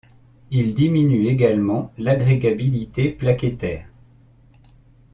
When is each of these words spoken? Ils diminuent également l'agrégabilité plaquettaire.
Ils 0.49 0.73
diminuent 0.73 1.27
également 1.29 1.93
l'agrégabilité 1.99 3.09
plaquettaire. 3.09 3.87